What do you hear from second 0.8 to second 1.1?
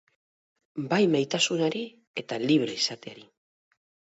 Bai